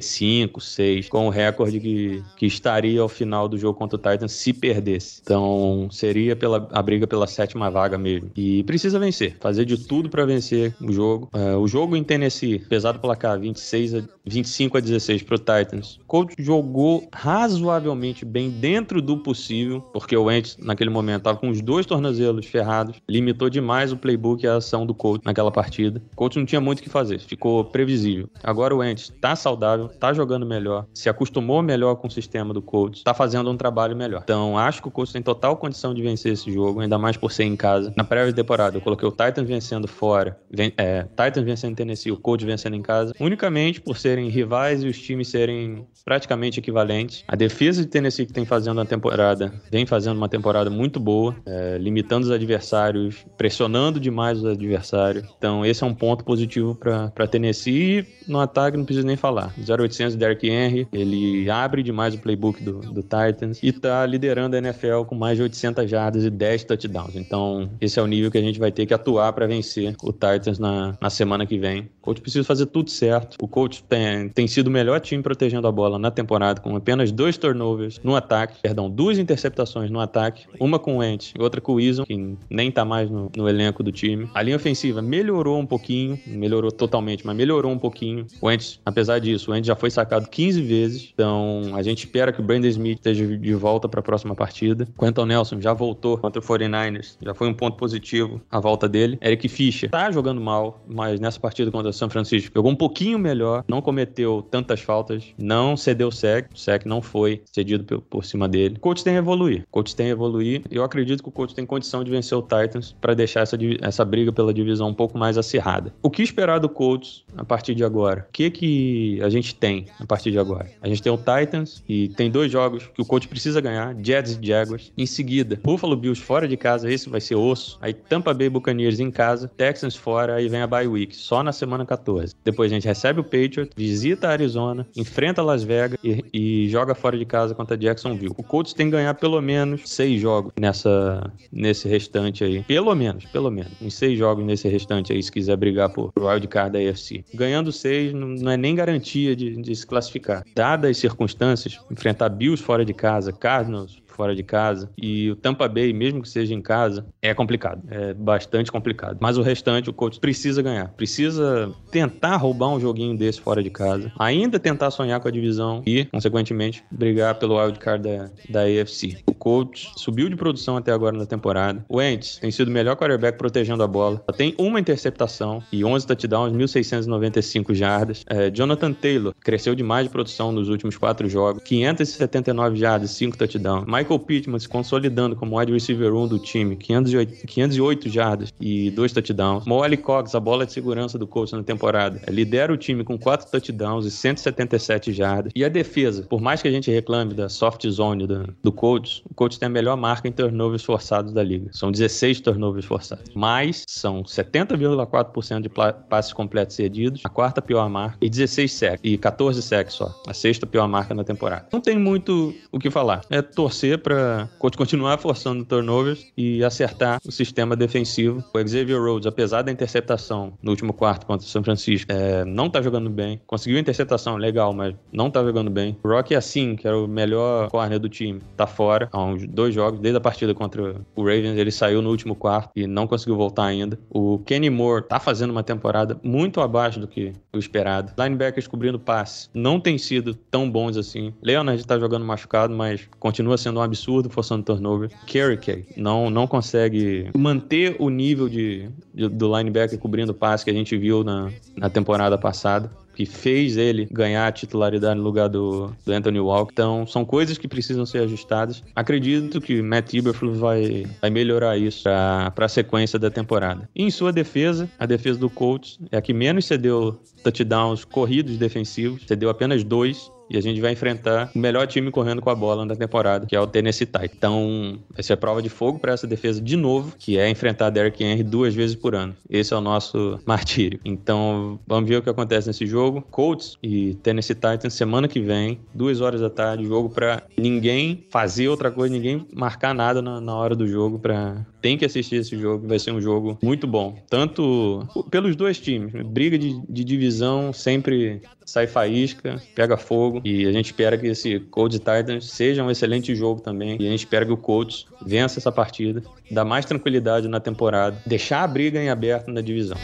5, 0.00 0.60
6, 0.60 1.08
com 1.08 1.26
o 1.26 1.30
recorde 1.30 1.80
que, 1.80 2.22
que 2.36 2.46
estaria 2.46 3.00
ao 3.00 3.08
final 3.08 3.48
do 3.48 3.58
jogo 3.58 3.78
contra 3.78 3.96
o 3.96 3.98
Titans 3.98 4.32
se 4.32 4.52
perdesse. 4.52 5.20
Então 5.22 5.88
seria 5.90 6.34
pela, 6.36 6.68
a 6.72 6.82
briga 6.82 7.06
pela 7.06 7.26
sétima 7.26 7.70
vaga 7.70 7.98
mesmo. 7.98 8.30
E 8.36 8.62
precisa 8.64 8.98
vencer, 8.98 9.36
fazer 9.40 9.64
de 9.64 9.76
tudo 9.76 10.08
para 10.08 10.24
vencer 10.24 10.74
o 10.80 10.92
jogo. 10.92 11.28
É, 11.32 11.56
o 11.56 11.66
jogo 11.66 11.96
em 11.96 12.04
Tennessee, 12.04 12.58
pesado 12.58 12.98
placar 12.98 13.38
26 13.38 13.94
a 13.94 14.02
25 14.24 14.78
a 14.78 14.80
16 14.80 15.22
pro 15.22 15.38
Titans. 15.38 15.96
O 15.96 16.04
Colts 16.06 16.36
jogou 16.38 17.08
razoavelmente 17.12 18.24
bem 18.24 18.50
dentro 18.50 19.02
do 19.02 19.18
possível, 19.22 19.80
porque 19.92 20.16
o 20.16 20.24
Wentz 20.24 20.56
naquele 20.58 20.90
momento 20.90 21.18
estava 21.18 21.38
com 21.38 21.48
os 21.48 21.60
dois 21.60 21.86
tornozelos 21.86 22.46
ferrados, 22.46 22.96
limitou 23.08 23.48
demais 23.48 23.92
o 23.92 23.96
playbook 23.96 24.44
e 24.44 24.48
a 24.48 24.56
ação 24.56 24.84
do 24.86 24.94
Colts 24.94 25.24
naquela 25.24 25.50
partida. 25.50 26.02
O 26.12 26.16
Colts 26.16 26.36
não 26.36 26.44
tinha 26.44 26.60
muito 26.60 26.80
o 26.80 26.82
que 26.82 26.88
fazer, 26.88 27.18
ficou 27.20 27.64
previsível. 27.64 28.28
Agora 28.42 28.74
o 28.74 28.78
Wentz 28.78 29.12
tá 29.20 29.36
saudável, 29.36 29.88
tá 29.88 30.12
jogando 30.12 30.46
melhor, 30.46 30.86
se 30.94 31.08
acostumou 31.08 31.62
melhor 31.62 31.96
com 31.96 32.08
o 32.08 32.10
sistema 32.10 32.52
do 32.52 32.62
Colts, 32.62 33.02
tá 33.02 33.14
fazendo 33.14 33.50
um 33.50 33.56
trabalho 33.56 33.96
melhor. 33.96 34.22
Então 34.24 34.58
acho 34.58 34.82
que 34.82 34.88
o 34.88 34.90
Colts 34.90 35.12
tem 35.12 35.22
total 35.22 35.56
condição 35.56 35.94
de 35.94 36.02
vencer 36.02 36.32
esse 36.32 36.52
jogo, 36.52 36.80
ainda 36.80 36.98
mais 36.98 37.16
por 37.16 37.30
ser 37.32 37.44
em 37.44 37.56
casa. 37.56 37.92
Na 37.96 38.04
prévia 38.04 38.32
temporada 38.32 38.76
eu 38.76 38.80
coloquei 38.80 39.06
o 39.06 39.10
Titans 39.10 39.46
vencendo 39.46 39.86
fora, 39.86 40.38
ven 40.50 40.72
é, 40.76 41.02
Titans 41.04 41.44
vencendo 41.44 41.76
Tennessee, 41.76 42.12
o 42.12 42.16
Colts 42.16 42.46
vencendo 42.46 42.76
em 42.76 42.82
casa, 42.82 43.14
unicamente 43.20 43.80
por 43.80 43.96
serem 43.96 44.28
rivais 44.28 44.82
e 44.82 44.88
os 44.88 44.98
times 45.00 45.28
serem 45.28 45.86
praticamente 46.04 46.58
equivalentes. 46.58 47.24
A 47.28 47.36
defesa 47.36 47.82
de 47.82 47.88
Tennessee 47.88 48.26
que 48.26 48.32
tem 48.32 48.44
fazendo 48.44 48.78
uma 48.78 48.86
temporada, 49.12 49.52
vem 49.70 49.84
fazendo 49.84 50.16
uma 50.16 50.28
temporada 50.28 50.70
muito 50.70 50.98
boa, 50.98 51.36
é, 51.44 51.76
limitando 51.78 52.24
os 52.24 52.30
adversários, 52.30 53.26
pressionando 53.36 54.00
demais 54.00 54.38
os 54.38 54.46
adversários. 54.46 55.24
Então 55.36 55.64
esse 55.64 55.84
é 55.84 55.86
um 55.86 55.94
ponto 55.94 56.24
positivo 56.24 56.74
para 56.74 57.26
Tennessee. 57.26 58.06
No 58.26 58.40
ataque 58.40 58.76
não 58.76 58.84
preciso 58.84 59.06
nem 59.06 59.16
falar. 59.16 59.52
0800 59.58 60.16
Derrick 60.16 60.48
Henry, 60.48 60.88
ele 60.92 61.50
abre 61.50 61.82
demais 61.82 62.14
o 62.14 62.18
playbook 62.18 62.62
do, 62.62 62.80
do 62.80 63.02
Titans 63.02 63.58
e 63.62 63.72
tá 63.72 64.04
liderando 64.06 64.56
a 64.56 64.58
NFL 64.58 65.02
com 65.06 65.14
mais 65.14 65.36
de 65.36 65.42
800 65.42 65.90
jardas 65.90 66.24
e 66.24 66.30
10 66.30 66.64
touchdowns. 66.64 67.14
Então 67.16 67.68
esse 67.80 67.98
é 67.98 68.02
o 68.02 68.06
nível 68.06 68.30
que 68.30 68.38
a 68.38 68.42
gente 68.42 68.58
vai 68.58 68.72
ter 68.72 68.86
que 68.86 68.94
atuar 68.94 69.32
para 69.32 69.46
vencer 69.46 69.94
o 70.02 70.12
Titans 70.12 70.58
na, 70.58 70.96
na 71.00 71.10
semana 71.10 71.44
que 71.44 71.58
vem. 71.58 71.82
O 72.00 72.02
coach 72.02 72.20
precisa 72.20 72.44
fazer 72.44 72.66
tudo 72.66 72.90
certo. 72.90 73.36
O 73.42 73.48
coach 73.48 73.84
tem, 73.84 74.28
tem 74.28 74.46
sido 74.46 74.68
o 74.68 74.70
melhor 74.70 75.00
time 75.00 75.22
protegendo 75.22 75.66
a 75.66 75.72
bola 75.72 75.98
na 75.98 76.10
temporada, 76.10 76.60
com 76.60 76.74
apenas 76.76 77.12
dois 77.12 77.36
turnovers 77.36 78.00
no 78.02 78.16
ataque, 78.16 78.60
perdão, 78.62 78.90
duas 79.02 79.18
interceptações 79.18 79.90
no 79.90 79.98
ataque, 79.98 80.46
uma 80.60 80.78
com 80.78 80.94
o 80.94 80.98
Wentz 80.98 81.34
e 81.36 81.42
outra 81.42 81.60
com 81.60 81.74
o 81.74 81.80
Eason, 81.80 82.04
que 82.04 82.36
nem 82.48 82.70
tá 82.70 82.84
mais 82.84 83.10
no, 83.10 83.28
no 83.36 83.48
elenco 83.48 83.82
do 83.82 83.90
time. 83.90 84.30
A 84.32 84.40
linha 84.42 84.54
ofensiva 84.54 85.02
melhorou 85.02 85.58
um 85.58 85.66
pouquinho, 85.66 86.16
melhorou 86.24 86.70
totalmente, 86.70 87.26
mas 87.26 87.34
melhorou 87.34 87.72
um 87.72 87.78
pouquinho. 87.78 88.24
O 88.40 88.46
Wentz, 88.46 88.78
apesar 88.86 89.18
disso, 89.18 89.50
o 89.50 89.54
Wentz 89.54 89.66
já 89.66 89.74
foi 89.74 89.90
sacado 89.90 90.28
15 90.28 90.62
vezes, 90.62 91.10
então 91.12 91.62
a 91.74 91.82
gente 91.82 91.98
espera 92.04 92.32
que 92.32 92.40
o 92.40 92.44
Brandon 92.44 92.68
Smith 92.68 92.98
esteja 92.98 93.26
de 93.26 93.54
volta 93.54 93.88
para 93.88 93.98
a 93.98 94.02
próxima 94.04 94.36
partida. 94.36 94.86
Quentin 94.96 95.24
Nelson 95.24 95.60
já 95.60 95.72
voltou 95.72 96.16
contra 96.16 96.40
o 96.40 96.44
49ers, 96.44 97.16
já 97.20 97.34
foi 97.34 97.48
um 97.48 97.54
ponto 97.54 97.76
positivo 97.76 98.40
a 98.48 98.60
volta 98.60 98.88
dele. 98.88 99.18
Eric 99.20 99.48
Fischer 99.48 99.90
tá 99.90 100.12
jogando 100.12 100.40
mal, 100.40 100.80
mas 100.86 101.18
nessa 101.18 101.40
partida 101.40 101.72
contra 101.72 101.90
o 101.90 101.92
São 101.92 102.08
Francisco 102.08 102.52
jogou 102.54 102.70
um 102.70 102.76
pouquinho 102.76 103.18
melhor, 103.18 103.64
não 103.66 103.82
cometeu 103.82 104.46
tantas 104.48 104.80
faltas, 104.80 105.34
não 105.36 105.76
cedeu 105.76 106.12
sec, 106.12 106.46
o 106.54 106.56
sec 106.56 106.86
não 106.86 107.02
foi 107.02 107.42
cedido 107.52 108.00
por 108.02 108.24
cima 108.24 108.48
dele. 108.48 108.76
Coach 108.82 109.04
tem 109.04 109.14
a 109.14 109.18
evoluir, 109.18 109.62
o 109.62 109.70
coach 109.70 109.94
tem 109.94 110.06
a 110.06 110.10
evoluir. 110.10 110.62
Eu 110.68 110.82
acredito 110.82 111.22
que 111.22 111.28
o 111.28 111.32
coach 111.32 111.54
tem 111.54 111.64
condição 111.64 112.02
de 112.02 112.10
vencer 112.10 112.36
o 112.36 112.42
Titans 112.42 112.96
para 113.00 113.14
deixar 113.14 113.42
essa, 113.42 113.56
essa 113.80 114.04
briga 114.04 114.32
pela 114.32 114.52
divisão 114.52 114.88
um 114.88 114.94
pouco 114.94 115.16
mais 115.16 115.38
acirrada. 115.38 115.94
O 116.02 116.10
que 116.10 116.20
esperar 116.20 116.58
do 116.58 116.68
Colts 116.68 117.24
a 117.36 117.44
partir 117.44 117.76
de 117.76 117.84
agora? 117.84 118.26
O 118.28 118.32
que 118.32 118.50
que 118.50 119.22
a 119.22 119.30
gente 119.30 119.54
tem 119.54 119.86
a 120.00 120.04
partir 120.04 120.32
de 120.32 120.38
agora? 120.40 120.68
A 120.82 120.88
gente 120.88 121.00
tem 121.00 121.12
o 121.12 121.16
Titans 121.16 121.84
e 121.88 122.08
tem 122.08 122.28
dois 122.28 122.50
jogos 122.50 122.90
que 122.92 123.00
o 123.00 123.04
coach 123.04 123.28
precisa 123.28 123.60
ganhar, 123.60 123.94
Jets 124.02 124.36
e 124.36 124.44
Jaguars. 124.44 124.92
Em 124.98 125.06
seguida, 125.06 125.60
Buffalo 125.62 125.94
Bills 125.94 126.20
fora 126.20 126.48
de 126.48 126.56
casa, 126.56 126.90
esse 126.90 127.08
vai 127.08 127.20
ser 127.20 127.36
osso. 127.36 127.78
Aí 127.80 127.94
Tampa 127.94 128.34
Bay 128.34 128.48
Buccaneers 128.48 128.98
em 128.98 129.12
casa, 129.12 129.46
Texans 129.56 129.94
fora, 129.94 130.34
aí 130.34 130.48
vem 130.48 130.60
a 130.60 130.66
bye 130.66 130.88
week, 130.88 131.14
só 131.14 131.40
na 131.44 131.52
semana 131.52 131.86
14. 131.86 132.34
Depois 132.44 132.72
a 132.72 132.74
gente 132.74 132.88
recebe 132.88 133.20
o 133.20 133.24
Patriots, 133.24 133.70
visita 133.76 134.26
a 134.26 134.32
Arizona, 134.32 134.84
enfrenta 134.96 135.40
Las 135.40 135.62
Vegas 135.62 136.00
e, 136.02 136.24
e 136.32 136.68
joga 136.68 136.96
fora 136.96 137.16
de 137.16 137.24
casa 137.24 137.54
contra 137.54 137.78
Jacksonville. 137.78 138.34
O 138.36 138.42
Colts 138.42 138.71
tem 138.74 138.86
que 138.86 138.92
ganhar 138.92 139.14
pelo 139.14 139.40
menos 139.40 139.82
seis 139.86 140.20
jogos 140.20 140.52
nessa 140.58 141.32
nesse 141.50 141.88
restante 141.88 142.44
aí. 142.44 142.62
Pelo 142.62 142.94
menos, 142.94 143.24
pelo 143.26 143.50
menos. 143.50 143.72
Em 143.80 143.90
seis 143.90 144.18
jogos 144.18 144.44
nesse 144.44 144.68
restante 144.68 145.12
aí, 145.12 145.22
se 145.22 145.30
quiser 145.30 145.56
brigar 145.56 145.90
por 145.90 146.12
wild 146.16 146.46
card 146.48 146.72
da 146.72 146.90
AFC. 146.90 147.24
Ganhando 147.34 147.72
seis 147.72 148.12
não, 148.12 148.28
não 148.28 148.52
é 148.52 148.56
nem 148.56 148.74
garantia 148.74 149.34
de, 149.36 149.56
de 149.56 149.74
se 149.74 149.86
classificar. 149.86 150.44
Dadas 150.54 150.90
as 150.90 150.96
circunstâncias, 150.98 151.78
enfrentar 151.90 152.28
Bills 152.28 152.62
fora 152.62 152.84
de 152.84 152.92
casa, 152.92 153.32
Cardinals 153.32 154.01
fora 154.14 154.34
de 154.34 154.42
casa 154.42 154.90
e 154.96 155.30
o 155.30 155.36
Tampa 155.36 155.68
Bay, 155.68 155.92
mesmo 155.92 156.22
que 156.22 156.28
seja 156.28 156.54
em 156.54 156.60
casa, 156.60 157.06
é 157.20 157.34
complicado. 157.34 157.82
É 157.90 158.14
bastante 158.14 158.70
complicado. 158.70 159.18
Mas 159.20 159.36
o 159.36 159.42
restante, 159.42 159.90
o 159.90 159.92
coach 159.92 160.18
precisa 160.20 160.62
ganhar. 160.62 160.88
Precisa 160.88 161.72
tentar 161.90 162.36
roubar 162.36 162.68
um 162.68 162.80
joguinho 162.80 163.16
desse 163.16 163.40
fora 163.40 163.62
de 163.62 163.70
casa. 163.70 164.12
Ainda 164.18 164.58
tentar 164.58 164.90
sonhar 164.90 165.20
com 165.20 165.28
a 165.28 165.30
divisão 165.30 165.82
e, 165.86 166.04
consequentemente, 166.06 166.84
brigar 166.90 167.34
pelo 167.36 167.60
wild 167.60 167.78
card 167.78 168.02
da, 168.02 168.30
da 168.48 168.60
AFC. 168.62 169.18
O 169.26 169.34
coach 169.34 169.90
subiu 169.96 170.28
de 170.28 170.36
produção 170.36 170.76
até 170.76 170.92
agora 170.92 171.16
na 171.16 171.26
temporada. 171.26 171.84
O 171.88 171.96
Wentz 171.96 172.38
tem 172.38 172.50
sido 172.50 172.68
o 172.68 172.70
melhor 172.70 172.96
quarterback 172.96 173.38
protegendo 173.38 173.82
a 173.82 173.86
bola. 173.86 174.22
Só 174.28 174.36
tem 174.36 174.54
uma 174.58 174.80
interceptação 174.80 175.62
e 175.72 175.84
11 175.84 176.06
touchdowns, 176.06 176.52
1.695 176.52 177.74
jardas. 177.74 178.24
É, 178.28 178.50
Jonathan 178.50 178.92
Taylor 178.92 179.34
cresceu 179.40 179.74
demais 179.74 180.06
de 180.06 180.12
produção 180.12 180.52
nos 180.52 180.68
últimos 180.68 180.96
quatro 180.96 181.28
jogos. 181.28 181.62
579 181.64 182.76
jardas, 182.76 183.10
5 183.10 183.36
touchdowns. 183.36 183.84
Michael 184.02 184.18
Pittman 184.18 184.58
se 184.58 184.68
consolidando 184.68 185.36
como 185.36 185.58
wide 185.58 185.72
receiver 185.72 186.12
1 186.12 186.28
do 186.28 186.38
time, 186.38 186.74
508, 186.76 187.46
508 187.46 188.08
jardas 188.08 188.52
e 188.60 188.90
2 188.90 189.12
touchdowns. 189.12 189.64
Mo 189.64 189.82
Ali 189.82 189.96
Cox, 189.96 190.34
a 190.34 190.40
bola 190.40 190.66
de 190.66 190.72
segurança 190.72 191.16
do 191.16 191.26
coach 191.26 191.52
na 191.52 191.62
temporada, 191.62 192.20
lidera 192.28 192.72
o 192.72 192.76
time 192.76 193.04
com 193.04 193.16
4 193.16 193.48
touchdowns 193.50 194.04
e 194.04 194.10
177 194.10 195.12
jardas. 195.12 195.52
E 195.54 195.64
a 195.64 195.68
defesa, 195.68 196.22
por 196.22 196.40
mais 196.40 196.60
que 196.60 196.68
a 196.68 196.70
gente 196.70 196.90
reclame 196.90 197.32
da 197.32 197.48
soft 197.48 197.86
zone 197.88 198.26
do, 198.26 198.54
do 198.62 198.72
coach, 198.72 199.22
o 199.30 199.34
coach 199.34 199.58
tem 199.58 199.66
a 199.68 199.70
melhor 199.70 199.96
marca 199.96 200.26
em 200.26 200.32
turnovers 200.32 200.82
forçados 200.82 201.32
da 201.32 201.42
liga. 201.42 201.70
São 201.72 201.92
16 201.92 202.40
turnovers 202.40 202.84
forçados. 202.84 203.24
Mas 203.34 203.84
são 203.86 204.24
70,4% 204.24 205.60
de 205.60 205.68
passes 205.68 206.32
completos 206.32 206.74
cedidos, 206.74 207.22
a 207.24 207.28
quarta 207.28 207.62
pior 207.62 207.88
marca, 207.88 208.16
e 208.20 208.28
16 208.28 208.72
sacks, 208.72 209.00
e 209.04 209.16
14 209.16 209.62
sacks 209.62 209.94
só, 209.94 210.12
a 210.26 210.34
sexta 210.34 210.66
pior 210.66 210.88
marca 210.88 211.14
na 211.14 211.22
temporada. 211.22 211.68
Não 211.72 211.80
tem 211.80 211.96
muito 211.96 212.52
o 212.72 212.78
que 212.78 212.90
falar. 212.90 213.22
É 213.30 213.40
torcer 213.40 213.91
para 213.98 214.48
coach 214.58 214.76
continuar 214.76 215.18
forçando 215.18 215.64
turnovers 215.64 216.32
e 216.36 216.64
acertar 216.64 217.20
o 217.26 217.32
sistema 217.32 217.76
defensivo. 217.76 218.42
O 218.54 218.58
Xavier 218.58 219.00
Rhodes, 219.00 219.26
apesar 219.26 219.62
da 219.62 219.72
interceptação 219.72 220.52
no 220.62 220.70
último 220.70 220.92
quarto 220.92 221.26
contra 221.26 221.46
o 221.46 221.48
São 221.48 221.62
Francisco, 221.62 222.10
é, 222.10 222.44
não 222.44 222.68
tá 222.70 222.80
jogando 222.82 223.10
bem. 223.10 223.40
Conseguiu 223.46 223.78
interceptação, 223.78 224.36
legal, 224.36 224.72
mas 224.72 224.94
não 225.12 225.30
tá 225.30 225.42
jogando 225.42 225.70
bem. 225.70 225.96
O 226.02 226.08
Rocky 226.08 226.34
assim, 226.34 226.76
que 226.76 226.86
era 226.86 226.98
o 226.98 227.06
melhor 227.06 227.70
corner 227.70 227.98
do 227.98 228.08
time, 228.08 228.40
tá 228.56 228.66
fora 228.66 229.08
há 229.12 229.22
uns 229.22 229.46
dois 229.46 229.74
jogos, 229.74 230.00
desde 230.00 230.16
a 230.16 230.20
partida 230.20 230.54
contra 230.54 230.96
o 231.14 231.22
Ravens, 231.22 231.58
ele 231.58 231.70
saiu 231.70 232.02
no 232.02 232.10
último 232.10 232.34
quarto 232.34 232.70
e 232.74 232.86
não 232.86 233.06
conseguiu 233.06 233.36
voltar 233.36 233.64
ainda. 233.64 233.98
O 234.10 234.38
Kenny 234.38 234.70
Moore 234.70 235.04
tá 235.04 235.20
fazendo 235.20 235.50
uma 235.50 235.62
temporada 235.62 236.18
muito 236.22 236.60
abaixo 236.60 236.98
do 236.98 237.08
que 237.08 237.32
o 237.52 237.58
esperado. 237.58 238.12
Linebackers 238.18 238.66
cobrindo 238.66 238.98
passe 238.98 239.48
não 239.54 239.78
tem 239.80 239.98
sido 239.98 240.34
tão 240.34 240.70
bons 240.70 240.96
assim. 240.96 241.32
Leonard 241.42 241.86
tá 241.86 241.98
jogando 241.98 242.24
machucado, 242.24 242.74
mas 242.74 243.08
continua 243.18 243.58
sendo 243.58 243.80
um 243.82 243.84
absurdo 243.84 244.30
forçando 244.30 244.62
turnover. 244.64 245.10
Kerry 245.26 245.58
não, 245.96 246.30
não 246.30 246.46
consegue 246.46 247.30
manter 247.36 247.96
o 247.98 248.08
nível 248.08 248.48
de, 248.48 248.88
de- 249.14 249.28
do 249.28 249.56
linebacker 249.56 249.98
cobrindo 249.98 250.32
passe 250.32 250.64
que 250.64 250.70
a 250.70 250.74
gente 250.74 250.96
viu 250.96 251.22
na, 251.22 251.50
na 251.76 251.90
temporada 251.90 252.38
passada. 252.38 252.90
Que 253.14 253.26
fez 253.26 253.76
ele 253.76 254.08
ganhar 254.10 254.46
a 254.46 254.52
titularidade 254.52 255.18
no 255.18 255.22
lugar 255.22 255.46
do, 255.46 255.92
do 256.02 256.12
Anthony 256.14 256.40
Walker. 256.40 256.72
Então, 256.72 257.06
são 257.06 257.26
coisas 257.26 257.58
que 257.58 257.68
precisam 257.68 258.06
ser 258.06 258.20
ajustadas. 258.20 258.82
Acredito 258.96 259.60
que 259.60 259.82
Matt 259.82 260.14
Eberflus 260.14 260.56
vai, 260.58 261.04
vai 261.20 261.28
melhorar 261.28 261.76
isso 261.76 262.04
para 262.04 262.64
a 262.64 262.68
sequência 262.68 263.18
da 263.18 263.30
temporada. 263.30 263.86
E 263.94 264.02
em 264.02 264.10
sua 264.10 264.32
defesa, 264.32 264.88
a 264.98 265.04
defesa 265.04 265.38
do 265.38 265.50
Colts 265.50 265.98
é 266.10 266.16
a 266.16 266.22
que 266.22 266.32
menos 266.32 266.64
cedeu 266.64 267.20
touchdowns 267.44 268.02
corridos 268.06 268.56
defensivos, 268.56 269.20
cedeu 269.26 269.50
apenas 269.50 269.84
dois. 269.84 270.32
E 270.52 270.58
a 270.58 270.60
gente 270.60 270.82
vai 270.82 270.92
enfrentar 270.92 271.50
o 271.54 271.58
melhor 271.58 271.86
time 271.86 272.10
correndo 272.10 272.42
com 272.42 272.50
a 272.50 272.54
bola 272.54 272.84
na 272.84 272.94
temporada, 272.94 273.46
que 273.46 273.56
é 273.56 273.60
o 273.60 273.66
Tennessee 273.66 274.04
Titans. 274.04 274.30
Então, 274.36 274.98
vai 275.10 275.22
ser 275.22 275.32
a 275.32 275.36
prova 275.36 275.62
de 275.62 275.70
fogo 275.70 275.98
para 275.98 276.12
essa 276.12 276.26
defesa 276.26 276.60
de 276.60 276.76
novo, 276.76 277.14
que 277.18 277.38
é 277.38 277.48
enfrentar 277.48 277.88
Derrick 277.88 278.22
Henry 278.22 278.42
duas 278.42 278.74
vezes 278.74 278.94
por 278.94 279.14
ano. 279.14 279.34
Esse 279.48 279.72
é 279.72 279.76
o 279.76 279.80
nosso 279.80 280.38
martírio. 280.44 281.00
Então, 281.04 281.80
vamos 281.86 282.06
ver 282.06 282.16
o 282.16 282.22
que 282.22 282.28
acontece 282.28 282.66
nesse 282.66 282.86
jogo. 282.86 283.22
Colts 283.30 283.78
e 283.82 284.14
Tennessee 284.22 284.54
Titans 284.54 284.92
semana 284.92 285.26
que 285.26 285.40
vem, 285.40 285.80
duas 285.94 286.20
horas 286.20 286.42
da 286.42 286.50
tarde, 286.50 286.84
jogo 286.84 287.08
para 287.08 287.42
ninguém 287.56 288.26
fazer 288.28 288.68
outra 288.68 288.90
coisa, 288.90 289.14
ninguém 289.14 289.46
marcar 289.54 289.94
nada 289.94 290.20
na, 290.20 290.38
na 290.38 290.54
hora 290.54 290.76
do 290.76 290.86
jogo 290.86 291.18
para 291.18 291.64
tem 291.82 291.98
que 291.98 292.04
assistir 292.04 292.36
esse 292.36 292.56
jogo, 292.56 292.86
vai 292.86 292.98
ser 292.98 293.10
um 293.10 293.20
jogo 293.20 293.58
muito 293.60 293.86
bom. 293.86 294.16
Tanto 294.30 295.06
pelos 295.30 295.56
dois 295.56 295.80
times, 295.80 296.12
briga 296.26 296.56
de, 296.56 296.80
de 296.88 297.02
divisão 297.02 297.72
sempre 297.72 298.40
sai 298.72 298.86
faísca, 298.86 299.60
pega 299.74 299.98
fogo. 299.98 300.40
E 300.44 300.66
a 300.66 300.72
gente 300.72 300.86
espera 300.86 301.18
que 301.18 301.26
esse 301.26 301.60
Colts 301.60 301.96
e 301.96 301.98
Titans 301.98 302.50
seja 302.50 302.82
um 302.82 302.90
excelente 302.90 303.34
jogo 303.34 303.60
também. 303.60 303.98
E 304.00 304.06
a 304.06 304.10
gente 304.10 304.20
espera 304.20 304.46
que 304.46 304.52
o 304.52 304.56
Colts 304.56 305.04
vença 305.24 305.58
essa 305.58 305.70
partida, 305.70 306.22
dá 306.50 306.64
mais 306.64 306.86
tranquilidade 306.86 307.46
na 307.48 307.60
temporada, 307.60 308.16
deixar 308.24 308.62
a 308.62 308.66
briga 308.66 308.98
em 308.98 309.10
aberto 309.10 309.50
na 309.50 309.60
divisão. 309.60 309.98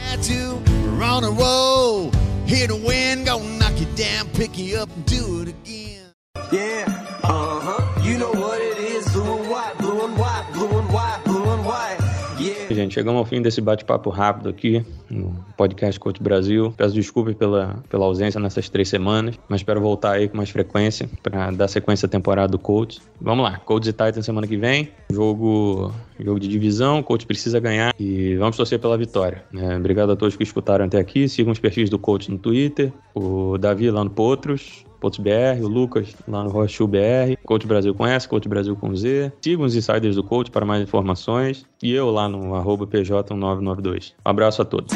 to 6.51 6.98
Gente, 12.79 12.93
chegamos 12.93 13.19
ao 13.19 13.25
fim 13.25 13.41
desse 13.41 13.59
bate-papo 13.59 14.09
rápido 14.09 14.47
aqui 14.47 14.85
no 15.09 15.35
podcast 15.57 15.99
Coach 15.99 16.23
Brasil. 16.23 16.73
Peço 16.77 16.95
desculpas 16.95 17.35
pela, 17.35 17.83
pela 17.89 18.05
ausência 18.05 18.39
nessas 18.39 18.69
três 18.69 18.87
semanas, 18.87 19.37
mas 19.49 19.59
espero 19.59 19.81
voltar 19.81 20.13
aí 20.13 20.29
com 20.29 20.37
mais 20.37 20.49
frequência 20.49 21.09
para 21.21 21.51
dar 21.51 21.67
sequência 21.67 22.05
à 22.05 22.09
temporada 22.09 22.47
do 22.47 22.57
Coach. 22.57 23.01
Vamos 23.19 23.43
lá, 23.43 23.57
Colts 23.57 23.89
e 23.89 23.91
Titans 23.91 24.23
semana 24.23 24.47
que 24.47 24.55
vem. 24.55 24.93
Jogo, 25.11 25.93
jogo 26.17 26.39
de 26.39 26.47
divisão, 26.47 26.99
o 26.99 27.03
Coach 27.03 27.25
precisa 27.25 27.59
ganhar 27.59 27.93
e 27.99 28.37
vamos 28.37 28.55
torcer 28.55 28.79
pela 28.79 28.97
vitória. 28.97 29.43
É, 29.53 29.75
obrigado 29.75 30.13
a 30.13 30.15
todos 30.15 30.37
que 30.37 30.43
escutaram 30.43 30.85
até 30.85 30.99
aqui. 30.99 31.27
Sigam 31.27 31.51
os 31.51 31.59
perfis 31.59 31.89
do 31.89 31.99
Coach 31.99 32.31
no 32.31 32.37
Twitter, 32.37 32.93
o 33.13 33.57
Davi 33.57 33.91
lá 33.91 34.05
no 34.05 34.09
Potros, 34.09 34.85
o 35.61 35.67
Lucas 35.67 36.15
lá 36.27 36.43
no 36.43 36.49
Rochu 36.49 36.87
BR, 36.87 37.35
Coach 37.43 37.65
Brasil 37.65 37.93
com 37.93 38.05
S, 38.05 38.27
Coach 38.27 38.47
Brasil 38.47 38.75
com 38.75 38.95
Z. 38.95 39.31
Sigam 39.41 39.65
os 39.65 39.75
insiders 39.75 40.15
do 40.15 40.23
Coach 40.23 40.51
para 40.51 40.65
mais 40.65 40.81
informações 40.81 41.65
e 41.81 41.93
eu 41.93 42.09
lá 42.11 42.27
no 42.27 42.55
arroba 42.55 42.85
PJ1992. 42.87 44.13
Um 44.25 44.29
abraço 44.29 44.61
a 44.61 44.65
todos. 44.65 44.93